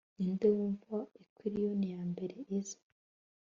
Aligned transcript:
ninde 0.17 0.47
wumva 0.55 0.97
aquilons 1.21 1.87
yambere 1.93 2.35
iza 2.57 2.77